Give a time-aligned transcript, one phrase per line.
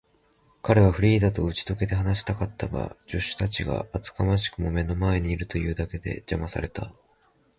[0.63, 6.91] 彼はフリーダとうちとけて話したかったが、助手たちが厚かましくも目の前にいるというだけで、じゃまされた。